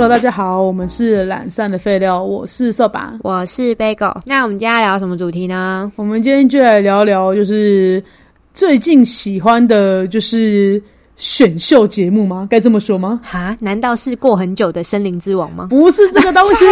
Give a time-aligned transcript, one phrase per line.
[0.00, 4.22] Hello，大家好，我们是懒散的废料，我是色板，我是 Bagel。
[4.24, 5.92] 那我们今天要聊什么主题呢？
[5.94, 8.02] 我们今天就来聊聊，就是
[8.54, 10.82] 最近喜欢的，就是
[11.18, 12.46] 选秀节目吗？
[12.48, 13.20] 该这么说吗？
[13.22, 13.54] 哈？
[13.60, 15.66] 难道是过很久的《森林之王》吗？
[15.68, 16.64] 不是这个东西。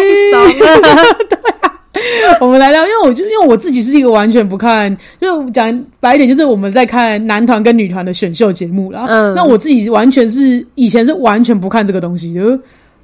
[2.41, 9.05] 我们来聊，因为我就因为我自己是一个完全不看，就讲白一点，就是我们在看男团跟女团的选秀节目啦。
[9.07, 12.59] 嗯，那我自己完全是以前是完全不看这个东西的。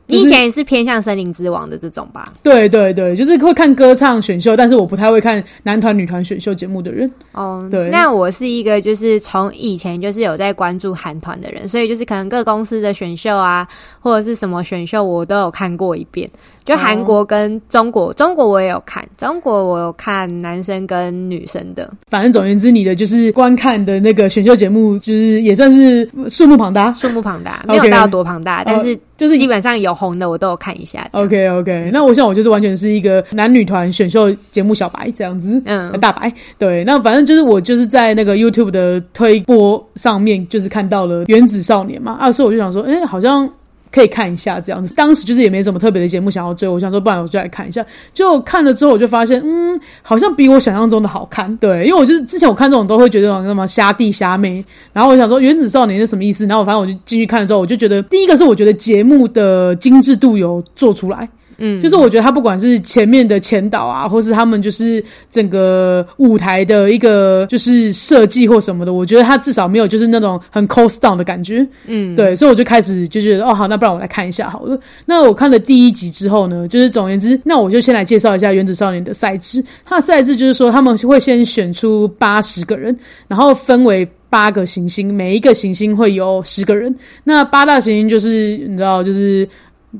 [0.06, 2.32] 你以前也是偏向《森林之王》的这种吧？
[2.42, 7.10] 对对对，就是会看歌唱选秀，但是我不太会看男团、女团选秀节目的人。
[7.32, 7.88] 哦，对。
[7.88, 13.66] 那我是一个就是从以前就是有在关注韩团的人，所以就是可能各公司的选秀啊，
[14.00, 16.28] 或者是什么选秀，我都有看过一遍。
[16.64, 21.90] 就韩国跟中国，中国我也有看，中国我有看男生跟女生的。
[22.08, 31.08] 反正总而言之，你的就是观看的那个选秀节目，就是也算是数目庞大，数目庞大，没有到多庞大，但是就是基本上有红的我都有看一下。
[31.12, 36.32] OK OK，那我想我就是完全是一个男女团选秀节目小白这样子，嗯，大白。
[36.58, 43.48] 对，那反正就是我就是在那个 YouTube 的推播上面，就是看到了《原子少年》嘛，啊，所以我就想说，哎，好像。
[43.94, 47.86] 可以看一下这样子，当时就是也没什么特别的节目想要追，我想说，不然我就来看一下。
[48.12, 51.56] 就看了之后，我就发现，嗯，好像比我想象中的好看。
[51.58, 56.44] 对，因为我就是之前我看这种都会觉得什么虾弟虾妹，然后我想说《原子少年》是什么意思？
[56.46, 61.28] 然后我反正我就进去看的时候，我就觉得第一个是我觉得节目的精致度有做出来。
[61.58, 71.66] 嗯，就是我觉得他不管是前面的前导啊，或是他们就是整个舞台的一个就是设计或什么的，我觉得他至少没有就是那种很 cost down 的感觉。
[71.86, 74.78] 嗯，对，所以我就开始就觉得哦好，那不然我来看一下好了。
[75.06, 79.64] 那我看了第一集之后呢，就是总而言之，那我就先来介绍一下《原子少年》的赛制。
[79.84, 82.96] 它的赛制就是说他们会先选出八十个人，
[83.28, 86.94] 然后分为八个行星，每一个行星会有十个人。
[87.22, 89.48] 那八大行星就是你知道，就是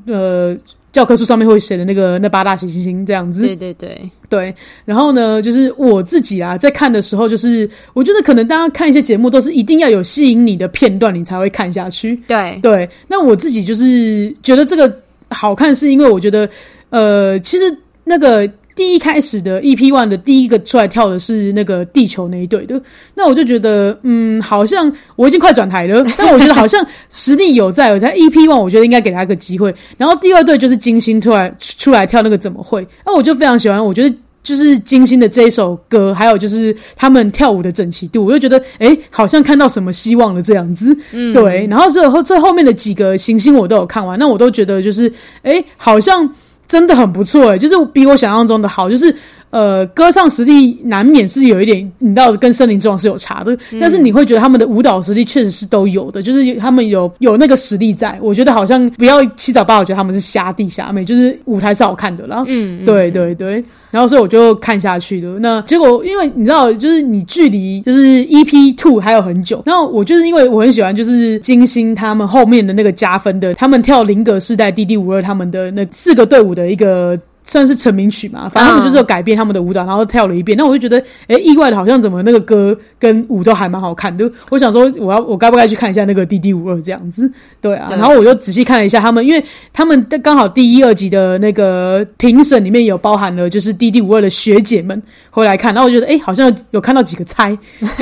[0.07, 0.55] 呃。
[0.95, 4.55] 教科书上面会写的那个那八大行星这样子，对对对对。
[4.85, 12.15] 然后呢，就是我自己啊，在看的时候，就是我觉得可能大家看一些节目都是一定要有吸引你的片段，你才会看下去。
[12.29, 12.89] 对对。
[13.09, 15.01] 那我自己就是觉得这个
[15.31, 16.49] 好看，是因为我觉得
[16.91, 18.49] 呃，其实那个。
[18.75, 22.79] 第一开始的 EP One 的第一个出来跳的是那个地球那一队的，
[23.13, 29.73] 那我就觉得，嗯，好像我已经快转台了， 但我觉得好像实力有在，有在 EP One 我觉得应该给他一个机会。
[29.97, 32.85] 然后第二队就是金星突然出来跳那个怎么会？
[33.05, 34.13] 那我就非常喜欢，我觉得
[34.43, 40.93] 就是金星的这一首歌，还有就是他们跳舞的整齐度，我就觉得，哎，好像看到什么希望了这样子。
[41.13, 41.65] 嗯，对。
[41.67, 45.09] 然后最后最后面的几个行星我都有看完，那我都觉得就是，
[45.43, 46.29] 哎，好像。
[46.67, 49.15] 真的很不错诶，就是比我想象中的好，就是。
[49.51, 53.57] 呃，歌唱实力难免是有一点，你知道，跟森林之王是有差的。
[53.79, 58.19] 但是你会觉得他们的舞蹈实力确实是都有的，就是他们有有那个实力在。
[58.21, 62.43] 我觉得好像不要七早八早觉得他们是瞎地瞎妹，就是舞台是好看的啦。
[62.47, 63.63] 嗯，对对对。
[63.91, 65.39] 然后所以我就看下去的。
[65.39, 69.63] 那结果因为你知道，就是你距离就是 EP Two 还有很久。
[69.65, 77.17] 然后我就是因为我很喜欢就是金星他们后面的那个加分的，他们跳林格世代 D D 五二他们的那四个队伍的一个。
[77.45, 80.57] 算是成名曲嘛，反正他们就是有改变他们的舞蹈，然后跳了一遍。
[80.57, 84.29] 那我就觉得，哎，意外的好像怎么那个歌跟舞都还蛮好看的。
[84.49, 87.31] 我想说，我要我该不该去看一下那个 D D 五二这样子？
[87.61, 97.57] 对啊，然后我就仔细看了一下他们，因为他们刚好第一、二集的那个评审里面有包含了就是 D D 五二的学姐们回来看，然后我觉得，哎，好像有看到几个猜。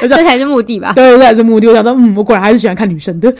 [0.00, 0.92] 这才是目的吧？
[0.94, 1.66] 对，这才是目的。
[1.66, 3.34] 我想说，嗯，我果然还是喜欢看女生的。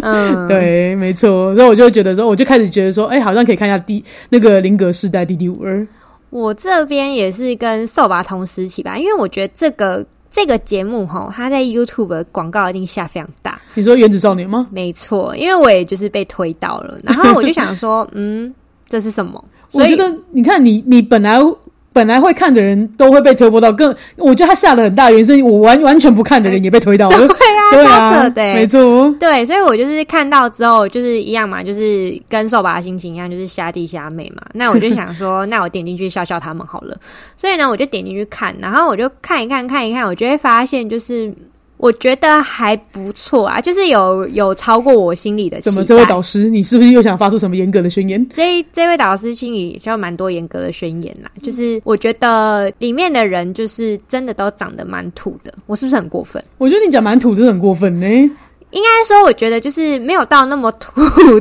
[0.00, 1.54] 嗯， 对，没错。
[1.54, 5.86] 所以我就觉得说，我就开始觉得说，哎，好像可以看一下第那个林格世代 D D 五二。
[6.28, 13.58] 我这边也是跟扫把同时期吧，因为我觉得这个这个节目哈，它在 YouTube 广告一定下非常大。
[13.72, 14.66] 你说《原子少年》吗？
[14.70, 18.54] 没错，因为我也就是被推到了，然后我就想说， 嗯，
[18.90, 19.42] 这是什么？
[19.72, 21.40] 我觉得你看，你你本来。
[21.90, 27.16] 本来会看的人都会被推播到，更我觉得他下的很大原因，是我完完全不看的人也被推到了。
[27.26, 29.14] 对啊，对啊，对，没错。
[29.20, 34.42] 对，所以我就是看到之后，就是一样嘛，就是跟瘦吧心情一样，就是虾弟虾妹嘛。
[34.54, 36.96] 那我就想说，那我点进去笑笑他们好了。
[37.36, 41.32] 所以呢，我就点进去看，然后我就看一看，看一看，我就会发现就是。
[41.78, 45.60] 我觉得还不错啊，就是有有超过我心里的。
[45.60, 45.84] 怎么？
[45.84, 48.24] 这位导师，你是不是又想发出什么严格的宣言？
[48.32, 51.30] 这这位导师心里就蛮多严格的宣言啦。
[51.42, 56.44] 就是我觉得里面的人就是真的都长得蛮土的，我是不是很过分？
[56.58, 58.06] 我觉得你讲蛮土真的很过分呢。
[58.70, 60.90] 应该说，我觉得就是没有到那么土，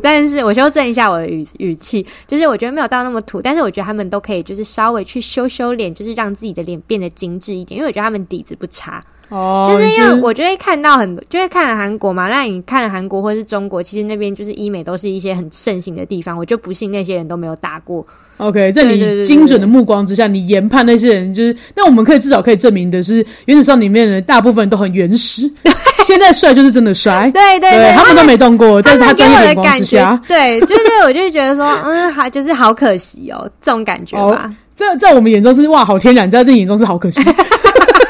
[0.01, 9.03] 但是我修正一下我的语语气，就是我觉得没有到那么土，但是我觉得他们都可以就是稍微去修修脸，就是让自己的脸变得精致一点，因为我觉得他们底子不差。
[9.29, 18.05] 哦，就是因为我就会看到很多，就会看了韩国嘛，那你看了韩国或是中国，其实那边就是医美都是一些很盛行的地方，我就不信那些人都没有打过。
[18.37, 25.51] OK，在你精准的目光之下，你研判那些人就是，那我们可以至少可以证明的是，原子上里面的大部分都很原始，
[26.05, 34.45] 现在帅就是真的帅， 对对对他们都没动过，在他他们给我专业眼光的感觉之下，，对，就是我就觉得说，嗯，还，就是好可惜哦，这种感觉吧。
[34.47, 37.19] 哦在在我们眼中是哇好天然，在这眼中是好可惜。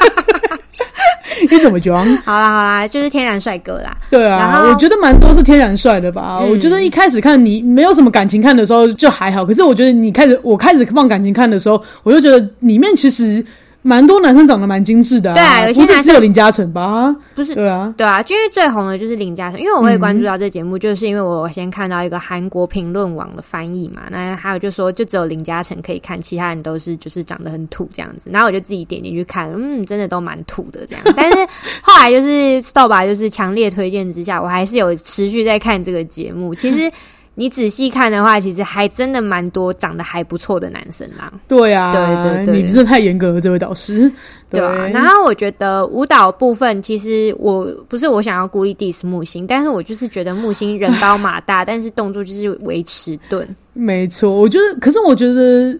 [1.50, 2.04] 你怎么装？
[2.24, 3.96] 好啦好啦，就是天然帅哥啦。
[4.10, 6.38] 对啊，我觉得蛮多是天然帅的吧。
[6.40, 13.44] 嗯我觉得一开始看你没有什么感情看的时候就还好，可是我觉得你开始我开始放感情看的时候，我就觉得里面其实
[13.82, 17.14] 蛮多男生长得蛮精致的、对啊有些不是男生只有林嘉诚吧？
[17.34, 31.38] 不是对啊，对啊，就因为最红的就是林嘉诚，因为我会关注到这节目，就是因为我先看到一个韩国评论网的翻译嘛，那还有就说就只有林嘉诚可以看，其他人都是就是长得很土这样子，然后我就自己点进去看，嗯，真的都蛮土的这样， 但是
[31.80, 36.90] 后来就是 Stop 吧，就是强烈推荐之下，我还是有持续在看这个节目，其实。
[37.38, 41.32] 你仔细看的话，其实还真的蛮多长得还不错的男生啦。
[41.46, 44.10] 对啊，对对对你真的太严格了，这位导师。
[44.50, 53.48] 对啊，然后我觉得舞蹈部分，其实我不是我想要故意 diss 木星，但是我就是觉得木星人高马大，但是动作就是维持钝。
[53.72, 55.78] 没错，我觉得，可是我觉得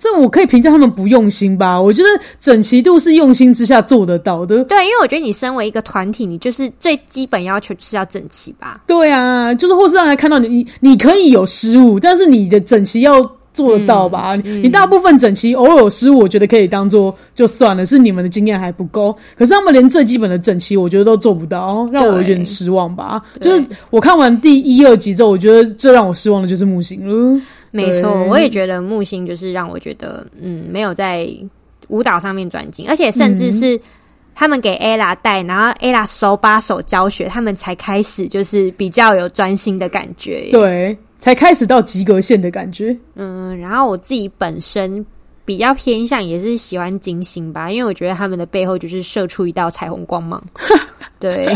[0.00, 1.80] 这我可以评价他们不用心吧。
[1.80, 2.08] 我觉得
[2.40, 4.64] 整齐度是用心之下做得到的。
[4.64, 8.80] 对，因为我觉得你身为一个团体，你就是最基本要求就是要整齐吧。
[8.86, 13.20] 对啊，就是或是让人看到你，你你可以有失误，但是你的整齐要
[13.52, 14.36] 做得到吧？
[14.44, 19.14] 嗯你大部分整齐偶尔有失误，我觉得可以当做就算了，是你们的经验还不够。
[19.36, 23.20] 可是他们连最基本的整齐，我觉得都做不到，让我有点失望吧。
[23.40, 27.40] 就是我看完第一、二集之后，我觉得最让我失望的就是木星了。
[27.70, 31.28] 没错，我也觉得木星就是让我觉得，嗯，没有在
[31.88, 33.80] 舞蹈上面转进，而且甚至是。
[34.32, 40.48] 他们给 ella 带，然后 ella 手把手教学，他们才开始就是比较有专心的感觉。
[40.50, 42.96] 对，才开始到及格线的感觉。
[43.16, 45.04] 嗯，然后我自己本身
[45.44, 50.42] 比较偏向也是喜欢金星吧，因为我觉得他们的背后就是射出一道彩虹光芒。
[51.20, 51.46] 对，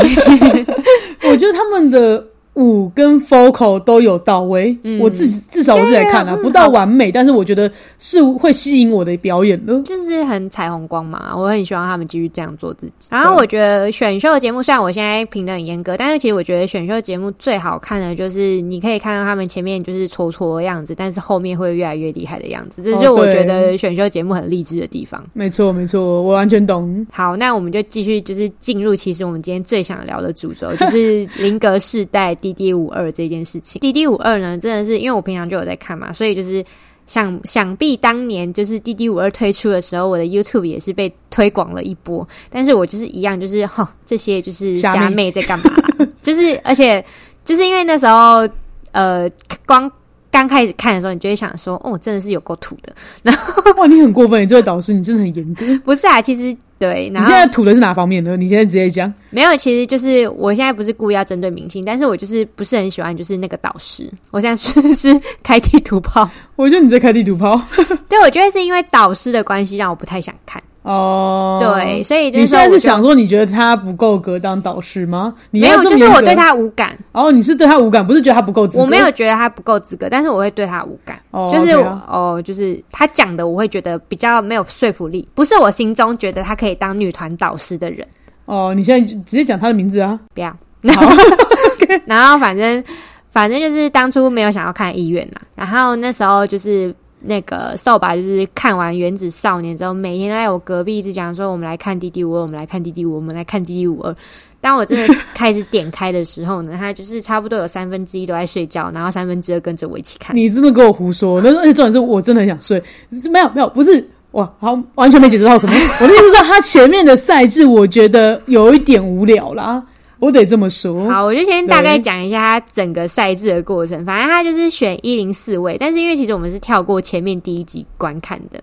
[1.31, 2.22] 我觉得他们的
[2.54, 9.80] 舞跟 vocal 都有到位，嗯我至至少我是来看了、不到完美，但是我觉得是会吸引我的表演的。
[9.82, 13.08] 就是很彩虹光嘛，我很希望他们继续这样做自己。
[13.10, 25.24] 然后我觉得选秀节目虽然我现在评的很严格，但是其实我觉得选秀节目最好看的就是你可以看到他们前面就是挫挫的样子，但是后面会越来越厉害的样子，这就是我觉得选秀节目很励志的地方。
[25.32, 27.04] 没错，没错，我完全懂。
[27.10, 33.81] 好，那我们就继续就是进入，其实我们今天最想聊的主轴，就是 林格世代 D D 五二这件事情。
[33.81, 36.62] 滴滴五二呢，真的是因为我平常就有在看嘛，所以就是
[37.06, 42.26] 想想必当年就是滴滴五二推出的时候，我的 YouTube 也是被推广了一波。
[42.50, 46.06] 但是我就是一样，就是哈这些就是虾妹在干嘛啦？
[46.20, 47.02] 就是而且
[47.44, 48.46] 就是因为那时候
[48.93, 49.31] 呃
[49.64, 49.91] 光。
[50.31, 52.93] 刚开始看的时候，你就会想说：“哦，真的是有够土的。
[53.79, 56.52] 哇，你很过分，你这位导师，你真的很严格。”不是啊，其实
[56.86, 58.36] 对，你然后现在吐的是哪方面的？
[58.36, 59.12] 你现在直接讲。
[59.31, 64.10] 没有，其实就是我现在不是故意要针对明星，但是我就是不是很喜欢就是那个导师。
[64.31, 67.60] 我现在是 是开地图炮，我觉得你在开地图炮
[68.08, 70.62] 对我觉得是因为导师的关系让我不太想看。
[70.84, 71.58] 哦。
[71.60, 75.34] 对，所以就你现在是想说，你觉得他不够格当导师吗？
[75.50, 78.82] 你没有，就是我对，他无感，哦，你是对他无感，不是觉得他不够资格。
[78.82, 81.20] 我没有觉得他不够资格，但是我会对他无感。
[81.31, 88.06] 哦，就是哦，就是他讲的，我会觉得比较没有说服力，不是我心中觉得他可以当女团导师的人。
[88.46, 90.19] 哦，你现在就直接讲他的名字啊。
[90.34, 90.55] 不要。
[90.82, 91.17] 然后，
[92.05, 92.84] 然后反正
[93.31, 95.41] 反正就是当初没有想要看意愿啦。
[95.55, 104.12] 然后那时候就是那个扫把，就是看完《原子少年》之后，每天都在我隔壁一直讲说：“我们来看《弟弟五二》，我们来看《弟弟五》，我们来看《弟弟五二》。”
[104.60, 110.34] 当我真的开始点开的时候呢，他就是差不多有三分之一都在睡觉，然后三分之二跟着我一起看。
[110.34, 112.82] 你真的跟我胡说，那而且重点是我真的很想睡，
[113.31, 115.74] 没有没有，不是哇，好完全没解释到什么。
[116.00, 119.82] 我的意思是说，他前面的赛制我觉得有一点无聊啦，
[120.18, 121.10] 我得这么说。
[121.10, 124.04] 好，我就先大概讲一下它整个赛制的过程。
[124.04, 128.62] 反正它就是选一零四位，但是因为其实我们是跳过前面第一集观看的，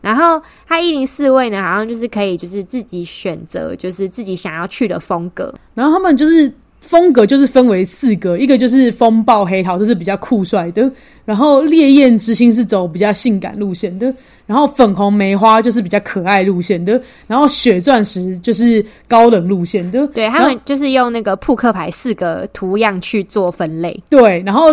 [0.00, 5.52] 然后它一零四位呢，好像就是可以就是自己选择，就是自己想要去的风格。
[5.74, 6.52] 然后他们就是
[6.82, 10.86] 风格就是分为四个，一个就是风暴黑桃，这是比较酷帅的；
[11.24, 14.12] 然后烈焰之心是走比较性感路线的；
[14.46, 20.06] 然后粉红梅花就是比较可爱路线的；然后血钻石就是高冷路线的。
[20.08, 23.98] 对他们就是用那个扑克牌四个图样去做分类。
[24.10, 24.66] 对，然后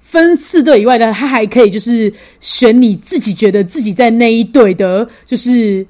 [0.00, 5.84] 分四队以外的，他还可以就是选你自己觉得自己在那一队的，就是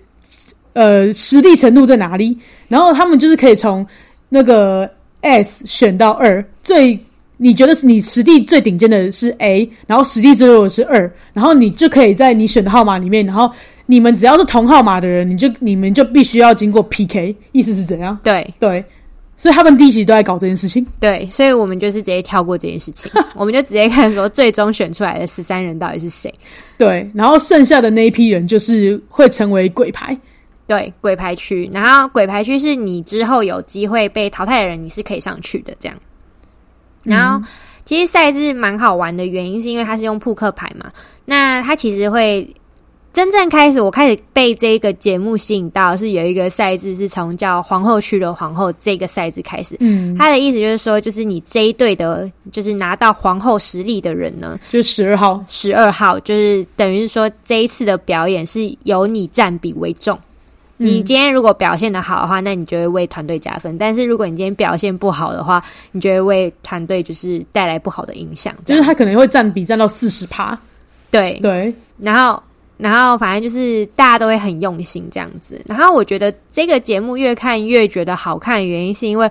[0.72, 3.84] 呃实力程度在哪里，然后他们就是可以从
[4.30, 4.88] 那个
[5.22, 6.98] S 选到二，最
[7.38, 13.50] 你觉得是你实力最顶尖的是 A，然后实力最弱的是二，然后你就可以在你选的号码里面，然后
[13.86, 18.16] 你们只要是同号码的人，你就你们就必须要经过 PK，意思是怎样？
[18.22, 18.84] 对对，
[19.36, 20.86] 所以他们第一集都在搞这件事情。
[21.00, 26.32] 对，所以我们就是直接跳过这件事情， 我们就直接看说最终选出来的十三人到底是谁。
[26.78, 30.16] 对，然后剩下的那一批人就是会成为鬼牌。
[30.72, 35.94] 对，鬼牌区，然后鬼牌区是你之后有机会被淘汰的人，你是可以上去的这样。
[37.04, 37.46] 然后，
[37.84, 40.90] 其实赛制蛮好玩的原因是因为它是用扑克牌嘛，
[41.26, 42.48] 那它其实会
[43.12, 49.76] 真正开始，我开始被这个节目吸引到，是有一个赛制是从叫皇后区的皇后这个赛制开始。
[49.80, 60.18] 嗯，他的意思就是说，就是你这一队的，就是拿到皇后实力的人呢，就是十二号，十二号，就是等于是说这一次的表演是由你占比为重。
[60.82, 65.62] 你今天如果表现的好的话，那你就会为团队加分；但是如果你今天表现不好的话，
[65.92, 68.54] 你就会为团队就是带来不好的影响。
[68.64, 70.58] 就是他可能会占比占到四十趴。
[71.10, 72.42] 对对，然后
[72.76, 75.60] 然后反正就是大家都会很用心这样子。
[75.66, 79.30] 然后我觉得这个节目越看越觉得好看，原因是因为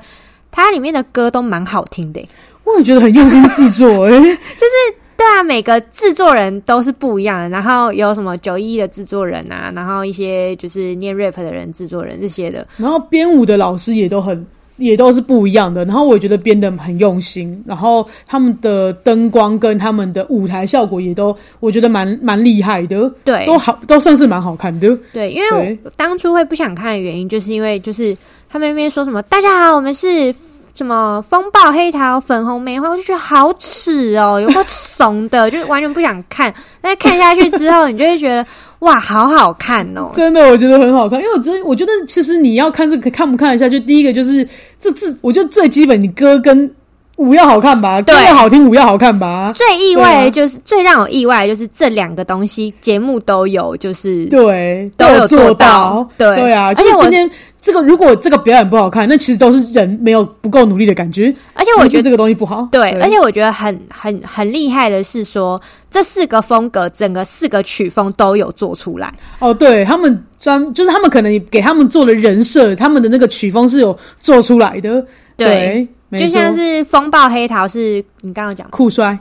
[0.51, 2.25] 它里面的歌都蛮好听的。
[2.63, 5.00] 我也觉得很用心制作，哎， 就是。
[5.22, 7.48] 对啊，每个制作人都是不一样的。
[7.48, 12.68] 然后有什么九一的制作人啊，然后一些就是念 rap 的人、制作人这些的。
[12.75, 14.44] 然后编舞的老师也都很，
[14.78, 15.86] 也都是不一样的。
[15.86, 17.63] 然后我觉得编的很用心。
[17.68, 23.08] 然后他们的灯光跟他们的舞台效果也都，我觉得蛮蛮厉害的。
[23.24, 24.98] 对，都好，都算是蛮好看的。
[25.13, 28.18] 对，因为我当初会不想看的原因，就是因为就是
[28.50, 30.34] 他们那边说什么“大家好，我们是”。
[30.74, 36.54] 什么风暴黑桃粉红梅花，我就觉得好耻哦，有个怂的，就是完全不想看。
[36.82, 38.46] 但看下去之后，你就会觉得
[38.80, 40.12] 哇，好好看哦！
[40.16, 41.20] 真的，我觉得很好看。
[41.20, 44.48] 因为我觉得，我觉得其实你要看这个看不看得下去，第一个就是
[44.80, 46.74] 这字，我觉得最基本，你歌跟
[47.22, 49.54] 舞要好看吧，歌要好听，舞要好看吧。
[49.56, 56.08] 最意外的就是最让我意外的，就是这两个东西节目都有，就是对都有做到。
[56.18, 57.30] 对对啊，而且今天。
[57.62, 61.32] 这个如果这个表演不好看，那其实都是人没有不够努力的感觉。
[61.54, 62.68] 而且我觉得这个东西不好。
[62.72, 69.13] 对，而且我觉得很很很厉害的是说，这四个风格，整个四个曲风都有做出来。
[69.38, 75.06] 哦，对他们专就是他们可能给他们做的人设，他们的那个曲风是有做出来的。
[75.38, 75.88] 对，
[76.18, 79.18] 就像是风暴黑桃是你刚刚讲酷帅，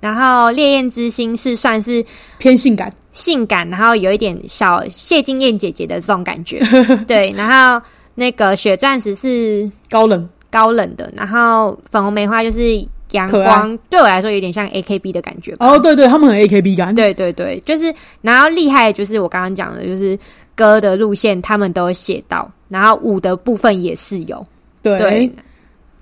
[0.00, 2.04] 然后烈焰之心是算是
[2.38, 2.92] 偏性感。
[3.14, 6.62] 性感，然后有一点小谢金燕姐姐的这种感觉，
[7.08, 7.32] 对。
[7.36, 7.84] 然后
[8.14, 15.56] 那个血钻石是高冷高冷的，然后粉红梅花就是阳光，对我来说有点像 A K B 的感觉。
[15.58, 20.16] 哦，对对，他们很 A K B 感，对对对，就是然后厉害就是我刚刚讲的，就是
[20.54, 24.46] 歌的路线他们都写到，然后舞的部分也是有，
[24.80, 25.28] 对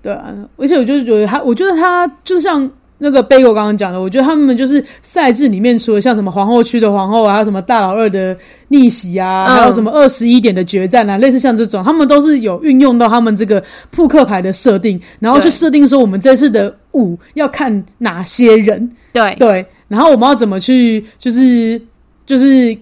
[0.07, 2.71] 对啊，而且我就是觉得他，我觉得他就是像。
[2.99, 8.35] 那个贝果刚刚讲的，我觉得他们就是赛制里面，除了像什么皇后区的皇后啊，还有什么大佬二的
[8.69, 21.79] 逆袭啊，还有什么二十一点的决战啊，类似像这种，他们都是有运用到他们这个扑克牌的设定，然后去设定说我们这次的五要看哪些人，对对，然后我们要怎么去，就是
[22.25, 22.75] 就是。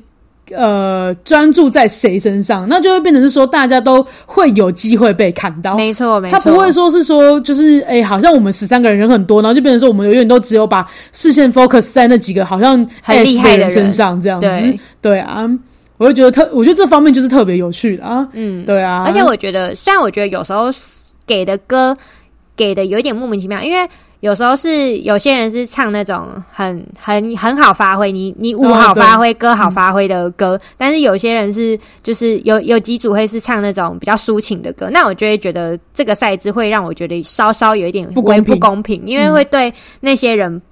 [0.51, 5.75] 呃，专注在谁身上，那就会变成是说，大家都会有机会被看到。
[5.77, 6.39] 没错，没错。
[6.39, 14.49] 他不会说是说，就是哎，好像我们十三个人人很多，然后就变成说，我们永远都只有把视线 focus 在那几个好像很厉害的人身上这样子。
[15.01, 15.49] 对啊，
[15.97, 18.29] 我就觉得特，我觉得这方面就是特别有趣的啊。
[18.33, 19.05] 嗯，对啊。
[19.07, 20.67] 而且我觉得，虽然我觉得有时候
[21.27, 21.97] 给的歌
[22.55, 23.89] 给的有点莫名其妙，因为。
[24.25, 40.63] 有时候是有些人是唱那种很很很好发挥，你你舞好发挥，歌好发挥的歌，但是有些人是就是有有几组会是唱那种比较抒情的歌，那我就会觉得这个赛制会让我觉得稍稍有一点不公不公平，因为会对那些人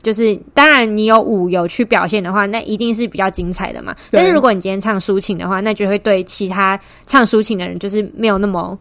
[0.00, 3.92] 就是当然你有舞有去表现的话，那一定是比较精彩的嘛。
[4.12, 8.78] 但是如果你今天唱抒情的话，那就会对其他唱抒情的人就是没有那么。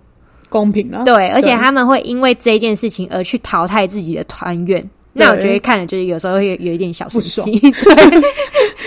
[0.54, 7.72] 公平了，对，而且他们会因为这件事情而去淘汰自己的团员，那我觉得看了就是有时候会有一点小生气， 对，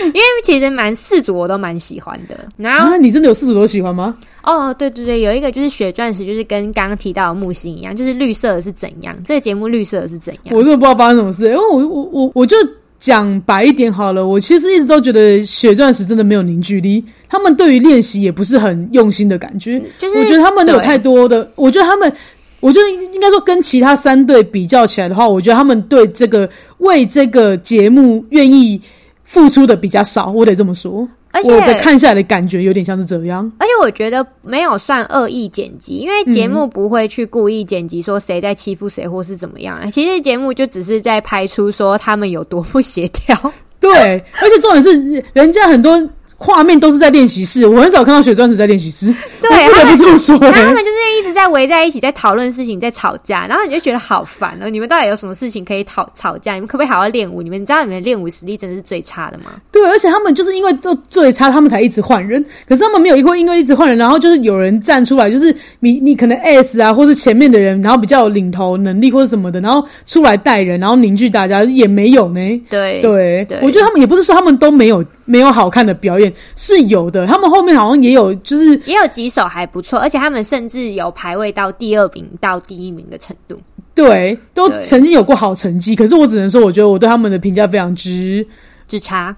[0.05, 2.47] 因为其实蛮四组我都蛮喜欢的。
[2.55, 4.15] 然后你真的有四组都喜欢吗？
[4.43, 9.13] 哦，对对对，有一个就是血钻石，就是跟刚刚提到的木星一样，就是绿色的是怎样？
[9.25, 10.55] 这个节目绿色的是怎样？
[10.55, 12.55] 我真的不知道发生什么事，因为我我我我就。
[12.99, 19.79] 讲白一点好了，我其实一直都觉得血钻石真的没有凝聚力，他们对于练习也不是很用心的感觉。
[19.97, 22.11] 就是我觉得他们有太多的，我觉得他们，
[22.59, 26.49] 我觉得应该说跟其他三队比较起来的话，我觉得他们对这个
[26.79, 28.81] 为这个节目愿意
[29.23, 31.07] 付出的比较少，我得这么说。
[31.37, 33.49] 而且我的看下来的感觉有点像是这样。
[33.59, 39.89] 而且我觉得没有算恶意剪辑，因为节目不会去故意剪辑说谁在欺负谁或是怎么样啊。
[39.89, 43.35] 其实节目就只是在拍出说他们有多不协调。
[43.79, 46.09] 对，而且重点是人家很多。
[46.39, 49.11] 画面都是在练习室，我很少看到雪钻石在练习室。
[49.41, 50.37] 对， 不得不这么说。
[50.37, 51.06] 欸他们就是
[51.37, 53.45] 在围在一起，在讨论事情，在吵架。
[53.47, 54.69] 然后你就觉得好烦哦！
[54.69, 56.55] 你们到底有什么事情可以讨吵架？
[56.55, 57.41] 你们可不可以好好练舞？
[57.41, 59.51] 你们知道你们练舞实力真的是最差的吗？
[59.71, 62.43] 对，而且他们就是因为都最差，他们才一直换人。
[62.67, 72.39] 可是他们没有一会因为一直换人，然后就是有人站出来，就是你你可能 S 啊，或是前面的人，然后比较有领头能力或者什么的，然后出来带人，然后凝聚大家，也没有呢。
[72.69, 75.05] 对对，我觉得他们也不是说他们都没有。
[75.27, 83.59] 没有好看的表演是有的，他们后面好像也有，就是也有几首还不错，而且他们甚至有排位到第二名到第一名的程度。
[83.93, 85.95] 对，都曾经有过好成绩。
[85.95, 88.45] 可是我只能说，我觉得我对他们的评价非常之
[88.87, 89.35] 之差。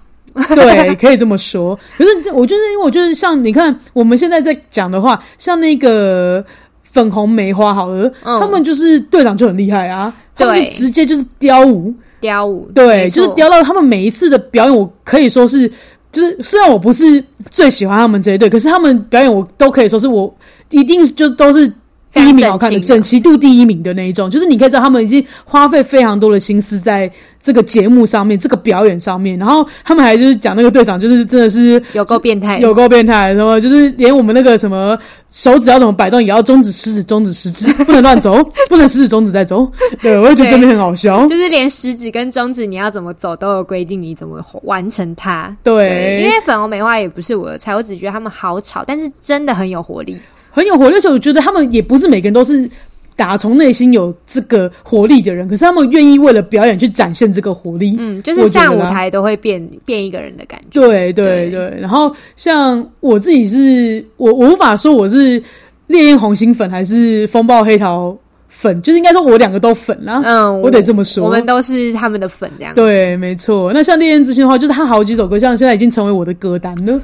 [0.55, 1.77] 对，可以这么说。
[1.97, 6.45] 可是我就是，因为我就是像你看，我们现在在讲的话，像那个
[6.83, 11.93] 粉红梅花，好了，他们就是队长就很厉害啊，对，直接就是雕舞。
[12.19, 15.71] 雕舞对，就是雕到他们每一次的表演，我可以说是，
[16.11, 20.33] 就是虽然我不是最喜欢他们这一队，可是他们表演我都可以说是我
[20.69, 21.71] 一定就都是
[22.13, 27.11] 第一名好看的整齐度第一名的那一种，就是你可以知道他们已经花费非常多的心思在。
[27.41, 34.99] 这个节目上面，这个表演上面，然后他们还就是讲那个队长，就是真的是有够变态，有够变态，什么就是连我们那个什么
[35.29, 39.65] 手指要怎么摆动，也要中指、食指、中指、食指， 不能乱走，不能食指、中指在走。
[40.01, 45.55] 对，我也觉得这边很好笑，就是连食指跟中指你要怎么走都有规定，你怎么完成它。
[45.63, 50.19] 对，因为粉红梅花也不是我的菜，我只觉得他们好吵，但是真的很有活力，
[50.51, 50.95] 很有活力。
[50.95, 52.69] 而且我觉得他们也不是每个人都是。
[53.15, 57.93] 打从内心有这个活力的人，可是他们愿意为了表演去展现这个活力。
[57.99, 60.79] 嗯，就是上舞台都会变变一个人的感觉。
[60.79, 61.77] 对对对。
[61.81, 65.43] 然后像我自己是，我我无法说我是
[65.87, 70.21] 烈焰红心粉还是风暴黑桃粉，就是应该说我两个都粉啦。
[70.23, 72.73] 嗯，我得这么说，我们都是他们的粉这样。
[72.73, 73.73] 对，没错。
[73.73, 76.97] 那像烈焰之心的话，就是他好几首歌，像现在已经成为我的歌单了。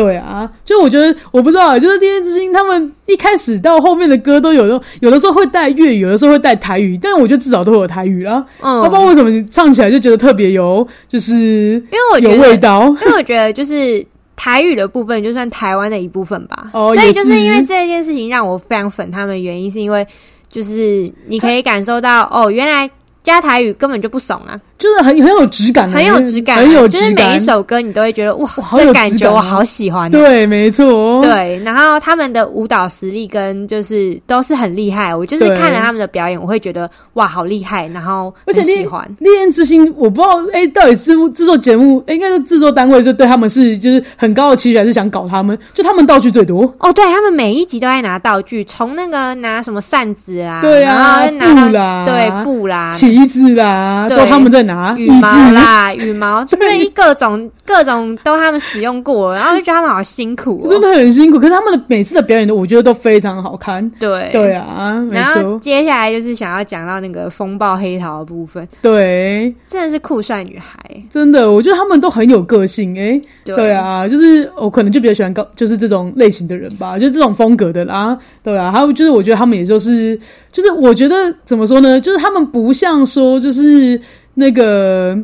[0.00, 8.44] 对啊，就我觉得我不知道，就是《天天之心》他们一开始到后面的歌都有的，有的时候会带粤语，有的时候会带台语，但我觉得至少都有台语啦。
[8.60, 12.84] 嗯，不知道为什么唱起来就觉得特别有，就是因为我有味道。
[13.02, 14.04] 因为我觉得就是
[14.36, 16.70] 台语的部分，就算台湾的一部分吧。
[16.72, 20.06] 哦，所以就是因为这件事情让我非常粉他们，原因是因为
[20.48, 22.90] 就是你可以感受到哦，原来。
[23.22, 27.10] 加台语根本就不怂啊，就是很很有质感，很有质感，很有质感。
[27.14, 30.10] 就是每一首歌你都会觉得哇，这感觉我好喜欢。
[30.10, 31.20] 对，没错。
[31.22, 35.14] 对，然后他们的舞蹈实力跟就是都是很厉害。
[35.14, 37.86] 我就是看了他们的表演，我会觉得哇，好厉害。
[37.88, 45.58] 然后而且喜欢《烈焰之心》，我不知道哎，到底是制作节目，应该是制作单位就对他们是就是很高的期许，还是想搞他们？
[45.74, 52.90] 就他们道具最多哦，对他们每一集都在拿道具，从那个拿什么扇子啊，对啊拿，布啦，对布啦。
[53.20, 61.38] 旗子啦，都他们在拿羽毛啦，羽毛 就是各种各种都他们使用过，然后就 觉得他们好辛苦，真的很辛苦。
[61.38, 63.88] 可是他们的每次的表演，我觉得都非常好看。
[63.98, 68.66] 对对啊，然后接下来就是想要讲到那个风暴黑桃的部分。
[68.82, 70.78] 对，真的是酷帅女孩，
[71.10, 72.98] 真的，我觉得他们都很有个性。
[72.98, 78.16] 哎，对啊，就是我可能就比较喜欢高，就是这种类型的人吧，就是这种风格的啦。
[78.42, 80.18] 对啊，还有就是我觉得他们也就是。
[80.52, 82.00] 就是我觉得怎么说呢？
[82.00, 84.00] 就是他们不像说，就是
[84.34, 85.16] 那个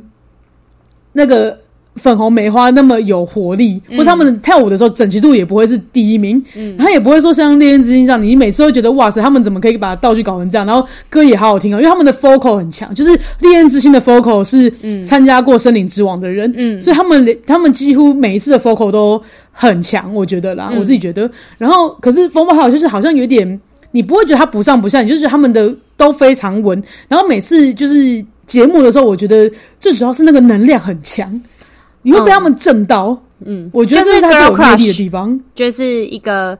[1.12, 1.58] 那个
[1.96, 10.66] 粉红梅花那么有活力，或他们跳舞的时候整齐度也不会是第一名，嗯，他也不会说像《烈焰之心》上，你每次都觉得哇塞，他们怎么可以把道具搞成这样？
[10.66, 13.10] 然后歌也好好听啊，因为他们的 vocal 很强，就是
[13.40, 14.70] 《烈焰之心》的 vocal 是
[15.02, 21.30] 参加过《森林之王》的人，嗯，所以他们他们几乎每一次的 vocal 都很强，我觉得啦，我自己觉得。
[21.56, 23.60] 然后可是风暴还有就是好像有点。
[23.96, 26.82] 你不会觉得他不上不下，你就觉得他们的都非常稳。
[27.08, 31.40] 然后每次就是节目的时候，我觉得最主要是那个能量很强，
[32.02, 33.18] 你会被他们震到。
[33.40, 36.58] 嗯，我觉得这是他有魅力的地方，就是一个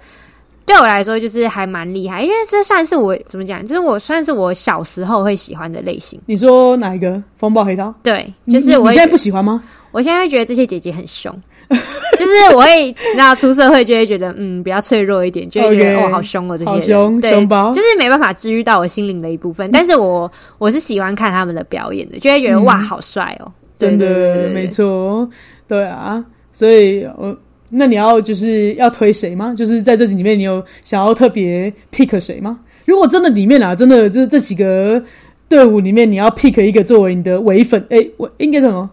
[0.65, 6.19] 对我来说就是还蛮厉害，因为这算是我怎么讲，就是我算是我小时候会喜欢的类型。
[6.25, 7.23] 你说哪一个？
[7.37, 7.95] 风暴黑桃？
[8.03, 9.63] 对，就是我现在不喜欢吗？
[9.93, 11.31] 我现在会觉得这些姐姐很凶。
[12.17, 17.31] 就是我会，那出社会就会觉得，嗯，比较脆弱一点，就会觉得哦，好凶哦，这些人，对，
[17.73, 19.71] 就是没办法治愈到我心灵的一部分。
[19.71, 25.29] 但是我我是喜欢看他们的表演的，就会觉得哇，好帅哦，真的，没错，
[25.69, 26.25] 对啊。
[26.53, 27.37] 所以，我
[27.69, 29.53] 那你要就是要推谁吗？
[29.55, 32.59] 就是在这里面，你有想要特别 pick 谁吗？
[32.87, 35.03] 如果真的里面啊，真的这这几个
[35.49, 38.89] 队伍里面，你要 pick 一个作为你的唯粉，哎，我应该什么？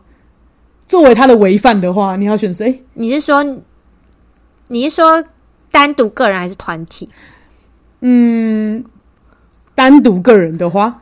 [0.88, 2.84] 作为他的违犯的话，你要选谁？
[2.94, 3.44] 你是说
[4.68, 5.24] 你是说
[5.72, 7.10] 单独个人还是团体？
[8.02, 8.84] 嗯，
[9.74, 11.02] 单独个人的话，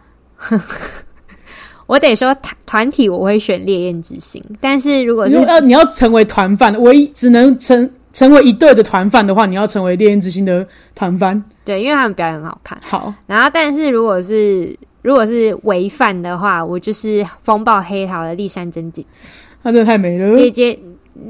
[1.88, 10.66] 我得说团团体我会选烈焰之心，但是如果是你要你要成为团饭，唯一只能成成为一队的团饭的话，你要成为烈焰之心的
[10.96, 11.44] 团饭。
[11.66, 12.80] 对，因为他们表演很好看。
[12.82, 19.20] 好，然后，但是如果是如果是违犯的话，我就是风暴黑桃的立山真姐姐。
[19.64, 20.36] 她真的太美了。
[20.36, 20.80] 姐姐，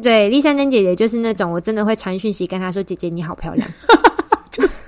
[0.02, 3.68] 对，丽珊珍姐姐就是那种我真的会传讯息跟她说：“姐姐你好漂亮。
[4.50, 4.80] 就是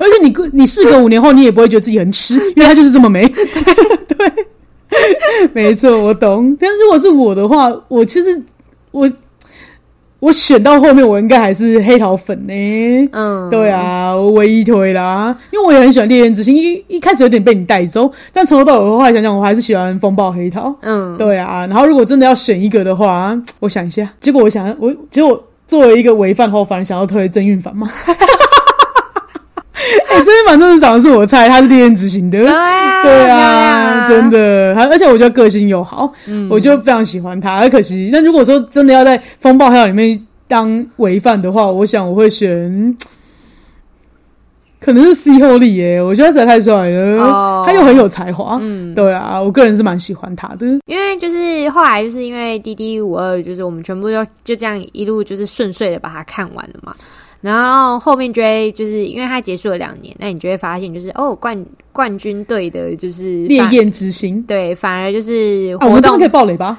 [0.00, 3.26] 而且你过你事隔五年后，你也不会觉得自己很吃，因为她就是这么美。
[4.08, 4.32] 对，
[5.52, 6.56] 没错，我懂。
[6.58, 8.42] 但如果是我的话，我其实
[8.90, 9.10] 我
[10.26, 12.52] 我选到后面，我应该还是黑桃粉呢、”
[13.14, 20.74] 嗯，对啊，我唯一推啦，因为我也很喜欢烈焰之心，一一开始有点被你带走，但从头到尾的话想想，我还是喜欢风暴黑桃。
[20.82, 27.88] 嗯，对啊，然后如果真的要选一个的话，我想一下，结果我想我结果作为一个违犯后，反而想要推曾韵凡嘛。
[30.16, 32.38] 哎、曾韵凡真的长得是我的菜，他是烈焰之心的。
[32.38, 34.30] 对啊，真。
[34.30, 37.58] 的，还而且我觉得个性又好，嗯我就非常喜欢他。
[37.58, 42.96] 很可惜，那如果说真的要在风暴黑里面当违犯的话，我想我会选，
[44.80, 48.58] 可能是 C 后力耶，我觉得他实在太帅了，哦他又很有才华。
[48.60, 50.66] 嗯，对啊，我个人是蛮喜欢他的。
[50.86, 56.94] 因为就是后来就是因为滴滴五二，就是我们全部就就这样一路就是顺遂的把它看完了嘛。
[57.46, 66.78] 然后后面就会就是因为它结束了两年，那你就会发现就是哦冠冠军队的就是烈焰之心对，反而就是啊，我活动们这样可以爆雷吧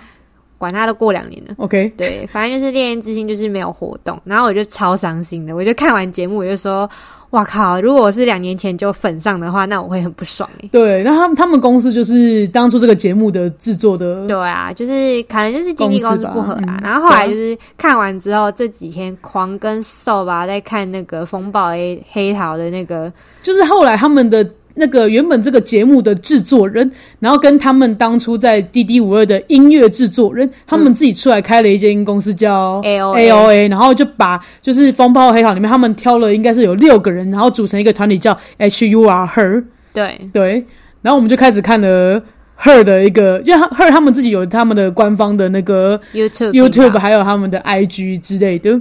[0.58, 1.54] 管他都过两年了。
[1.58, 6.90] ？OK，对，反正就是烈焰之心就是没有活动，然后我就超伤心的，我就看完节目我就说，
[7.32, 7.80] 哇靠！
[7.82, 16.80] 如果我是两年前就粉上的话，那我会很不爽哎、对，那他们他们公司就是当初这个节目的制作的，对啊，就是可能就是经纪公司不合啊。
[16.82, 23.12] 然后后来就是看完之后，这几天狂跟瘦吧在看那个风暴 A 黑桃的那个，
[23.44, 39.64] 就是后来他们的那个原本这个节目的制作人，然后跟他们当初在 D D 五二的音乐制作人，他们自己出来开了一间公司叫 AOA A O A，然后就把就是风暴黑桃里面他们挑了应该是有六个人，然后组成一个团体叫 H U R Her，
[39.94, 40.20] 对。
[40.32, 40.66] 对，
[41.02, 42.22] 然后我们就开始看了
[42.62, 48.80] Her 的一个，因为 Her 他们自己有他们的官方的那个 YouTube YouTube 还有他们的 I G 之类的，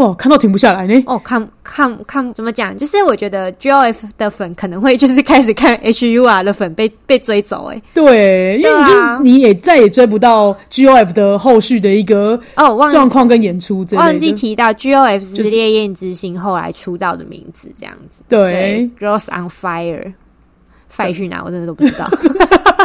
[0.00, 0.94] 哇，看到停不下来呢。
[1.06, 2.74] 哦，看看看怎么讲？
[2.76, 14.06] 就是我觉得 G O F 的粉可能会就是开始看 H U R 的粉被被追走哎、对，因为你就是、啊你也再也追不到 G O F 的后续的一个哦，忘状况跟演出之类的。
[14.06, 18.22] 忘记提到 G O F 就是是烈焰之心后来出道的名字，这样子。
[18.26, 20.14] 对，，Girls on Fire。
[20.96, 21.42] Fire 去哪？
[21.44, 22.10] 我真的都不知道。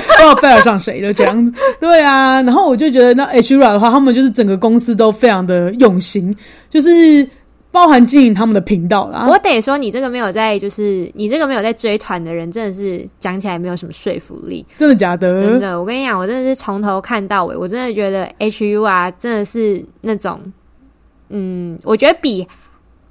[0.01, 1.53] 不知道贝尔上谁了这样子。
[1.79, 6.35] 对啊，然后我就觉得那 H R 的话，他们就是整个公司都非常的用心，
[6.69, 7.27] 就是
[7.71, 9.27] 包含经营他们的频道啦。
[9.29, 14.65] 我得说，你这个没有在，就是你这个没有在追团的人，真的是讲起来没有什么说服力。
[14.77, 15.43] 真的假的？
[15.43, 20.39] 真的，我跟你讲，我真的是从头看到尾，我真的觉得 H U 啊，真的是那种，
[21.29, 22.47] 嗯，我觉得比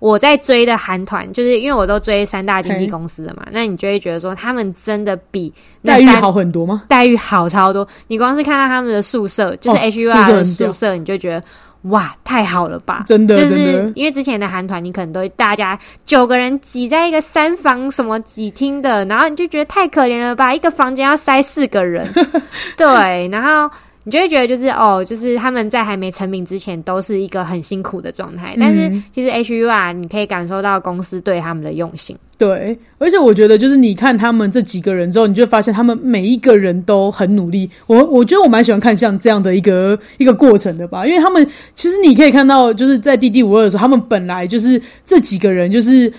[0.05, 6.83] 我在追的韩团，就是因为我都追三大经纪公司的嘛，那你就会觉得说，他们真的比那待遇三好很多吗？
[6.89, 7.89] 待遇好超多。
[8.07, 11.43] 你光是看到他们的宿舍，就是哦 H U 宿 R 的宿舍，你就觉得。
[11.89, 13.05] 哇，太好了吧！
[13.07, 22.11] 真的就是因为之前的韩团，你可能都会大家九个人挤在一个三房什么几厅的，然后你就觉得太可怜了吧，一个房间要塞四个人，
[22.79, 23.71] 对，然后
[24.05, 37.71] 你就会觉得就是哦，就是他们在还没成名之前都是一个很辛苦的状态，但是嗯其实 H U R，你可以感受到公司对他们的用心，对，而且我觉得就是你看他们这几个人之后，你就发现他们每一个人都很努力。
[37.87, 46.13] 我我觉得我蛮喜欢看像这样的一个一个过程的吧，因为他们其实你可以看到，就是在 D D 五二的时候，他们本来就是这几个人就是。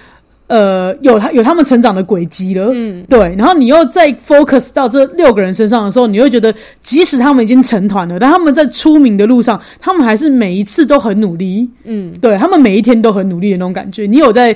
[0.48, 14.06] 呃，有他有他们成长的轨迹了，嗯，对，然后你又再 focus 到这六个人身上的时候，你会觉得，即使他们已经成团了，但他们在出名的路上，他们还是每一次都很努力，嗯，对他们每一天都很努力的那种感觉。
[14.06, 14.56] 你有在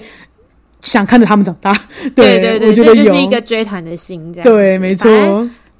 [0.82, 1.73] 想看着他们长大，
[2.15, 5.10] 对对对，我觉得，这就是一个追团的心，这样对，没错。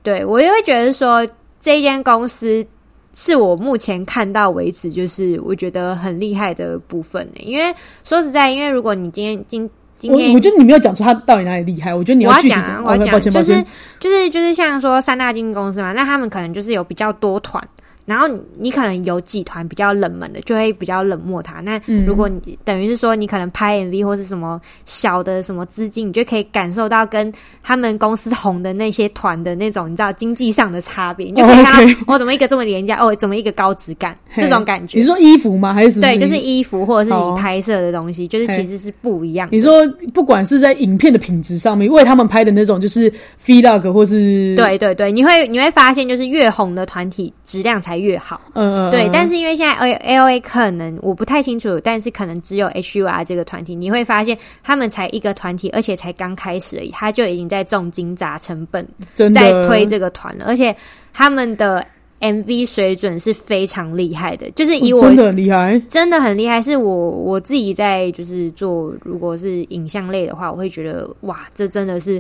[0.02, 1.28] 对我也会觉得说，
[1.60, 2.66] 这间公司
[3.14, 7.42] 是我目前看到为止，就是我觉得很厉害的部分呢。
[7.44, 7.72] 因为
[8.04, 9.70] 说实在，因为如果你今天今
[10.00, 13.66] 今天我我觉得你没有讲出他到底哪里厉害，我觉得你具体的我要讲啊，我要讲，就是，
[14.00, 17.62] 就是就是像说三大经纪公司嘛，那他们可能就是有比较多团。
[18.10, 21.60] 然后你你可能有几团比较冷门的，就会比较冷漠他。
[21.62, 35.06] 那嗯如果你等于是说你可能拍 MV 或是什么小的什么资金，你就可以感受到跟他们公司红的那些团的那种你知道经济上的差别，你就可以看到、哦 OK 哦怎么一个这么廉价，哦怎么一个高质感这种感觉你。
[35.06, 35.74] 说衣服吗？
[35.74, 39.56] 还是什么对，就是衣服或者是你拍摄的东西，就是其实是不一样的。
[39.56, 43.12] 你说不管是在影片的品质上面，为他们拍的那种就是
[43.46, 48.42] vlog 或是对对对，你会你会发现，就是越红的团体质量才越好。
[48.54, 58.88] 嗯对，但是是因为现在 A L A 可能我不太清楚，但是可能只有 H U R 这个团体，你会发现他们才一个团体，而且才刚开始而已，他就已经在重金砸成本
[59.32, 60.76] 在推这个团了，而且
[61.14, 61.86] 他们的
[62.22, 72.20] M V 水准是非常厉害的，就是以我真的很厉害，真的很厉害，是我我自己在就是做，如果是影像类的话，我会觉得哇，这真的是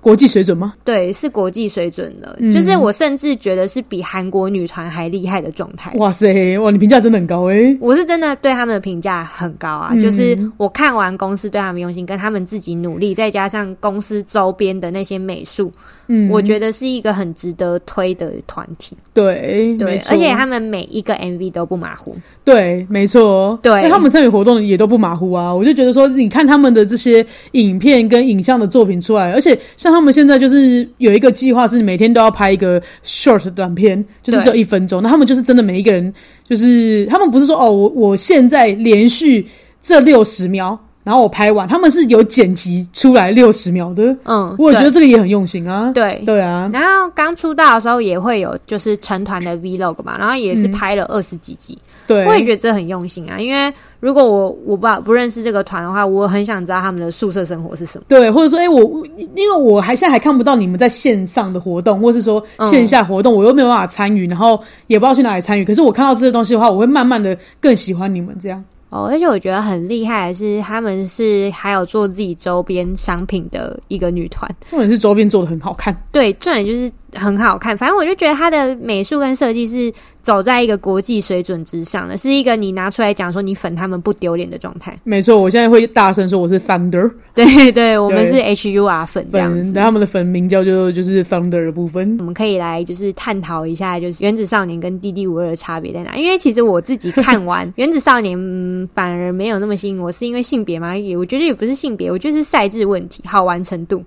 [0.00, 0.74] 国际水准吗？
[0.84, 5.92] 对，是国际水准的，嗯就是我甚至觉得是比韩国女团还厉害的状态。
[5.96, 15.70] 哇塞，哇，你评价真的很高诶、我是真的对他们的评价很高啊，嗯就是我看完公司对他们用心，跟他们自己努力，再加上公司周边的那些美术，
[16.06, 18.96] 嗯，我觉得是一个很值得推的团体。
[19.12, 22.16] 对对而且他们每一个 MV 都不马虎。
[22.48, 25.54] 对，没错，对他们参与活动也都不马虎啊。
[25.54, 35.02] 我就觉得说，你看他们的这些影片跟影像的作品出来，而且像他们现在就是有一个计划，是每天都要拍一个 short 短片，就是只有一分钟。
[35.02, 36.12] 那他们就是真的每一个人，
[36.48, 39.46] 就是他们不是说哦，我我现在连续
[39.82, 40.78] 这六十秒。
[41.04, 45.90] 然后我拍完，他们是有剪辑出来六十秒的，嗯，我觉得这个也很用心啊。
[45.94, 46.22] 对。
[46.26, 53.38] 对啊，然后刚出道的时候也会有就是成团的 Vlog 嘛，然后也是嗯拍了二十几集，对，我也觉得这很用心啊。
[53.38, 58.04] 因为如果我我不不认识这个团的话，我很想知道他们的宿舍生活是什么。
[58.08, 65.64] 对，或者说，哎、我我因为我还现在还看不到你们在线上的活动，或是说嗯线下活动，我又没有办法参与，然后也不知道去哪里参与。
[65.64, 68.64] 可是我看到这些东西的话，我会慢慢的更喜欢你们这样。
[68.90, 74.50] 哦，而且我觉得很厉害的是，他们是还有做自己周边商品的一个女团。
[74.70, 77.76] 重点是周边做的很好看，对，重点就是很好看。
[77.76, 79.92] 反正我就觉得它的美术跟设计是
[80.22, 84.98] 走在一个国际水准之上的，是一个你拿出来讲说你粉他们不丢脸的状态。
[85.04, 89.72] 没错，我现在会大声说我是 Thunder 对对，我们是 H U R 粉这样粉，子。
[89.74, 92.16] 但他们的粉名叫就就是 Thunder 的部分。
[92.18, 96.16] 我们可以来就是探讨一下，就是《原子少年》跟《D D 五二》的差别在哪？
[96.16, 100.96] 因为其实我自己看完 《原子少年》嗯，反而没有那么吸引我，是因为性别吗？
[100.96, 104.04] 也我觉得也不是性别，我觉得是赛制问题，好玩程度。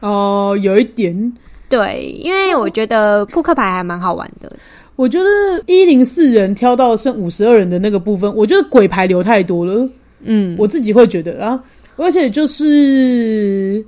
[0.00, 1.32] 哦、有一点，
[1.72, 4.52] 对，因为我觉得扑克牌还蛮好玩的。
[4.94, 5.26] 我觉得
[5.64, 9.88] 一零四人挑到剩五十二人的那个部分，我觉得鬼牌留太多了。
[10.22, 11.58] 嗯，我自己会觉得啊，
[11.96, 13.82] 而且就是，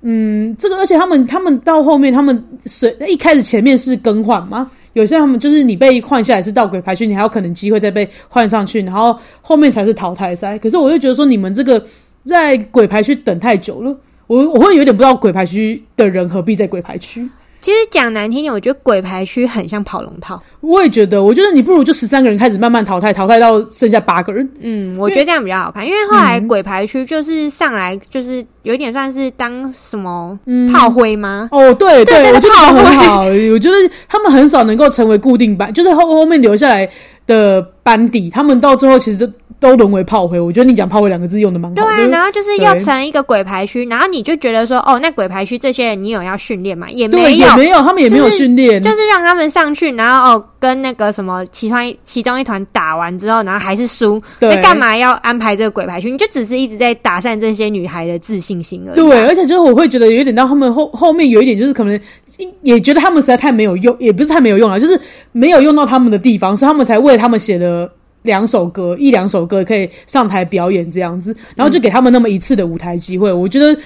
[0.00, 10.58] 嗯，这个，而且他们他们到后面，他们随一开始前面是更换嘛，有些他们就是你被换下来是到鬼牌区，你还有可能机会再被换上去，然后后面才是淘汰赛。
[10.58, 11.80] 可是我就觉得说，你们这个
[12.24, 13.96] 在鬼牌区等太久了，
[14.32, 17.28] 我我会有点不知道鬼牌区的人何必在鬼牌区。
[17.60, 20.42] 其实讲难听点，我觉得鬼牌区很像跑龙套。
[20.62, 24.48] 我也觉得，我觉得你不如就十三个人开始慢慢淘汰，淘汰到剩下八个人。
[24.60, 30.36] 嗯，我觉得这样比较好看，因为后来鬼牌区就是上来就是有一点算是当什么
[30.72, 31.48] 炮灰吗？
[31.52, 33.24] 哦，对对对我觉得炮灰很好。
[33.26, 33.76] 我觉得
[34.08, 36.88] 他们很少能够成为固定班，就是后后面留下来
[37.28, 39.30] 的班底，他们到最后其实
[39.62, 40.38] 都都沦为炮灰。
[40.38, 46.90] 我觉得你讲炮灰两个字用的蛮对啊，然后就是要成一个鬼牌区，然后你就觉得说，哦，那鬼牌区这些人你有要训练吗？
[46.90, 56.10] 也对，没有也，没有，他们也没有就是训练，就是让他们上去，然后哦跟那个什么其团其中一团打完之后，然后还是输，对那干嘛要安排这个鬼牌区？
[56.10, 61.98] 你就只是一直在打散这些女孩的自信心而已啊、对，而且就是我会觉得有点到他们后后面有一点就是可能
[62.62, 65.00] 也觉得他们实在太没有用，也不是太没有用了，就是
[65.32, 67.90] 没有用到他们的地方，所以他们才为他们写了。
[68.22, 73.32] 两首歌，一两首歌可以上台表演这样子，然后就给他们那么一次的舞台机会。
[73.32, 73.76] 我觉得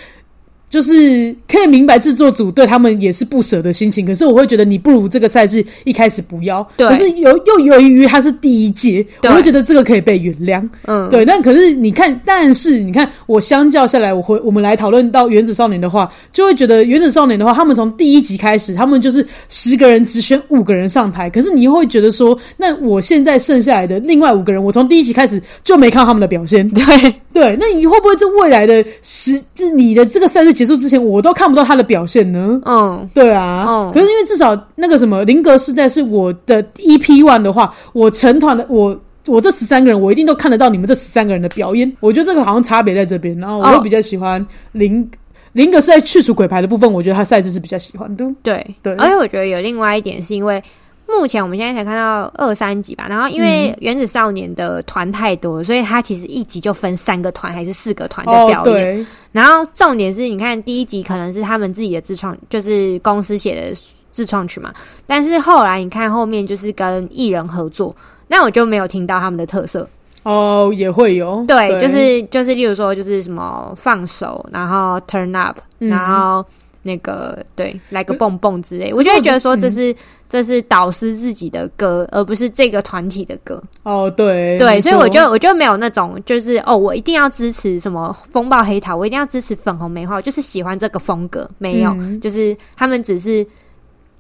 [0.69, 6.67] 就是可以明白制作组对他们也是不舍的心情，可是我会觉得你不如这个赛制一开始不要。
[6.77, 10.69] 对可是由又由于他是第一届，我会觉得这个可以被原谅。
[10.87, 26.69] 嗯，对，但可是你看，但是你看，我相较下来，我回我们来讨论到《原子少年》的话，就会觉得《原子少年》的话，他们从第一集开始，他们就是十个人只选五个人上台，可是你又会觉得说，那我现在剩下来的另外五个人，我从第一集开始就没看到他们的表现。
[26.71, 32.61] 对，对，那你会不会这未来的十，就你的这个赛事结束之前，我都看不到他的表现呢？
[32.65, 38.99] 嗯，对啊，嗯可是因为至少那个什么林格世代是我的 EP one 的话，我成团的我。
[39.29, 41.93] 我这十三个人，我一定都看得到你们这十三个人的表演。
[41.99, 45.11] 我觉得这个好像差别在这边，然后我会哦比较喜欢林
[45.51, 48.25] 林格是在去除鬼牌的部分，我觉得他赛制是比较喜欢的。
[48.45, 50.63] 对对而且我觉得有另外一点是因为。
[51.09, 53.07] 目前我们现在才看到二三集吧。
[53.09, 58.75] 然后因为嗯原子少年的团太多了，所以他其实一集就分三个团还是四个团的哦表演。
[58.75, 63.77] 对，然后重点是，你看第一集可能是他们自己的自创，就是公司写的
[64.13, 64.73] 自创曲嘛。
[65.07, 67.95] 但是后来你看后面就是跟艺人合作，
[68.29, 69.89] 那我就没有听到他们的特色。
[70.25, 76.45] 哦也会有，对，就是就是，例如说就是什么放手，然后 turn up，、嗯然后
[76.87, 79.95] 那个对来个蹦蹦之类，我就会觉得说这是、
[80.29, 83.61] 这是导师自己的歌，而不是这个团体的歌。
[83.83, 85.09] 哦对对，所以我错。
[85.09, 91.51] 就我就没有那种就是哦，我一定要支持什么风暴黑桃，我一定要支持粉红梅花，我就是喜欢这个风格。
[91.59, 92.21] 没有，嗯。
[92.21, 93.45] 就是他们只是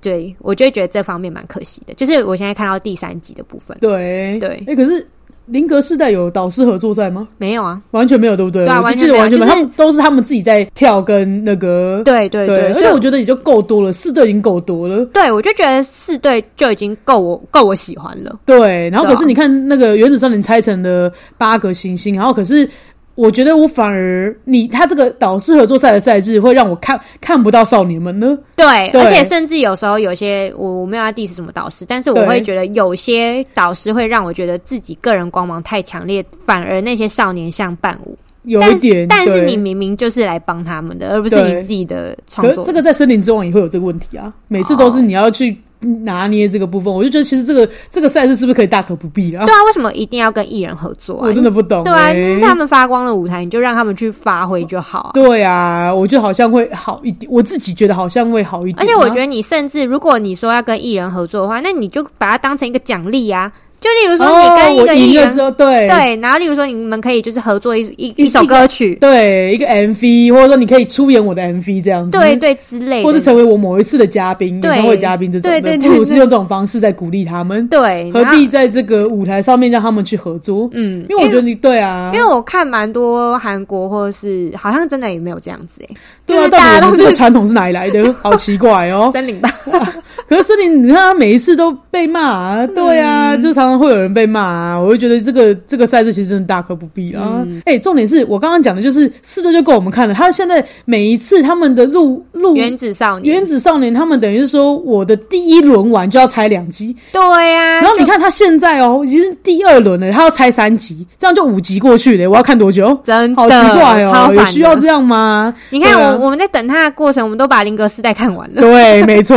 [0.02, 1.94] 对我就会觉得这方面蛮可惜的。
[1.94, 4.38] 就是我现在看到第三集的部分，对。
[4.40, 4.62] 对。
[4.66, 5.06] 哎，可是
[5.46, 7.28] 林格世代有导师合作赛吗？
[7.38, 8.64] 没有啊，完全没有，对不对？
[8.64, 12.02] 对啊完全没有完全没有，就是他们都是他们自己在跳跟那个。
[12.04, 15.04] 对对对，而且我觉得也就够多了，四队已经够多了。
[15.06, 18.38] 对我就觉得四队就已经够我够我喜欢了。
[18.44, 22.68] 对，然后可是你看那个原子少年拆成了八个行星，然后可是
[23.16, 28.38] 我觉得我反而你他这个导师合作赛的赛制会让我看看不到少年们呢。
[28.54, 38.16] 对，对而且甚至有时候有些我我没有要 diss 什么导师，但是我会觉得有些导师会让我觉得自己个人光芒太强烈，反而那些少年像伴舞。
[38.42, 42.62] 有一点，对但是你明明就是来帮他们的，而不是你自己的创作。
[42.62, 49.44] 可这个在森林之王也会有这个问题啊，每次都是你要去拿捏这个部分，我就觉得其实这个这个赛事是不是可以大可不必啦？
[49.44, 51.26] 对啊，为什么一定要跟艺人合作啊？
[51.26, 55.10] 我真的不懂、对啊，欸这是他们发光的舞台，你就让他们去发挥就好啊。
[55.14, 58.82] 对啊，我觉得好像会好一点，我自己觉得好像会好一点啊。
[58.82, 63.52] 而且我觉得你甚至如果你说要跟艺人合作的话，那你就把它当成一个奖励啊。
[63.86, 65.86] 就例如说哦，你跟一我个艺人、对。
[65.86, 80.68] 对，然后例如说你们可以就是合作一一一一首歌曲，对一个 MV，或者说你可以出演我的 MV 这样子，对对之类的，或者成为我某一次的嘉宾、演对唱会嘉宾这种的，对对对不如是用这种方式在鼓励他们，对，何必在这个舞台上面让他们去合作？
[80.72, 85.94] 嗯，因为我觉得你对啊，因为我看蛮多韩国或者是好像真的也没有这样子哎、
[86.26, 88.12] 对啊，就是大家都是传统是哪里来的？
[88.22, 89.10] 好奇怪哦。
[89.14, 89.48] 森林吧，
[90.28, 94.78] 可是森林，你看他每一次都被骂、啊，对嗯啊，就常常会有人被骂啊。
[94.78, 97.44] 我就觉得这个这个赛事其实真的大可不必啊。
[97.46, 112.98] 嗯哎、重点是我刚刚讲的就是四队就够我们看了，他现在每一次他们的录录原子少年，原子少年，他们等于是说我的第一轮完就要拆两集，对呀、然后你看他现在哦已经是第二轮了，他要拆三集，这样就五集过去了，我要看多久？
[113.04, 115.54] 真的好奇怪哦，有需要这样吗？
[115.70, 118.60] 你看我、我们在等他的过程，我们都把林格斯代看完了。
[118.60, 119.36] 对，没错。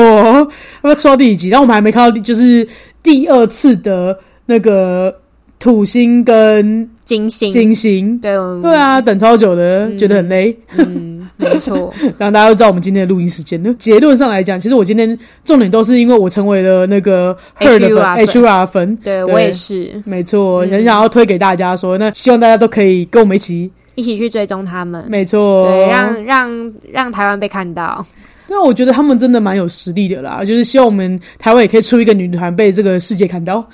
[0.88, 1.50] 要说到第几集？
[1.50, 2.68] 然后我们还没看到第，就是
[3.04, 5.14] 第二次的那个
[5.60, 8.18] 土星跟金星，金星。
[8.20, 10.58] 对，对，啊，等超久的，觉得很累。
[10.78, 13.76] 嗯，没错， 然后大家都知道我们今天的录音时间呢。
[13.78, 18.96] 结论上来讲，其实我今天重点都是因为我成为了那个 Her 的 HUR 粉粉 HUR 粉。
[18.98, 23.72] 对我也是，没错，嗯很想要推给大家说，那希望大家都可以跟我们一起。
[23.96, 28.06] 一起去追踪他们，没错，对，让让让台湾被看到。
[28.50, 33.66] 因为我觉得他们真的蛮有实力的啦，就是希望我们台湾也可以出一个女团被这个世界看到。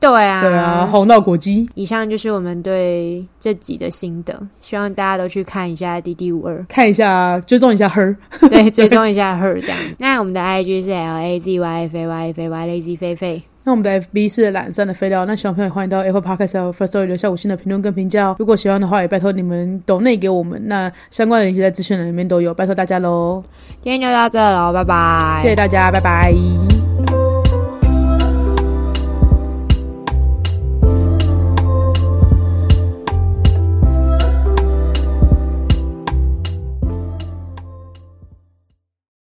[0.00, 1.64] 对啊，对啊，红到国际。
[1.74, 8.16] 以上就是我们对这集的心得，希望大家都去看一下《D D 五二看一下，追踪一下 Her。》，
[8.48, 9.78] 对， 追踪一下 Her 这样。
[9.98, 13.42] 那我们的 IG 是 L A Z Y F A Y F A Y Lazy 菲菲。
[13.64, 18.36] 那我们的 FB 是懒散的废料，那喜欢朋友欢迎到 Apple Podcast 和 First Story 留下五星的评论跟评价哦。
[18.38, 23.42] 如果喜欢的话，也拜托你们抖内给我们，那相关的链接在资讯栏里面都有，拜托大家喽，
[23.80, 25.38] 今天就到这喽，拜拜。
[25.42, 26.81] 谢谢大家，拜拜。